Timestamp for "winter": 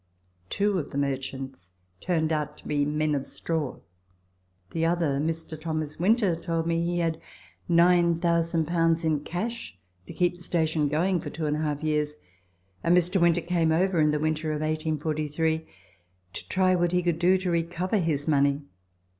5.99-6.35, 13.21-13.41, 14.17-14.51